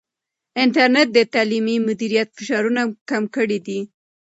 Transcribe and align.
انټرنیټ 0.63 1.07
د 1.13 1.19
تعلیمي 1.33 1.75
مدیریت 1.87 2.29
فشارونه 2.37 2.81
کم 3.09 3.23
کړي 3.35 3.59
دي. 3.67 3.79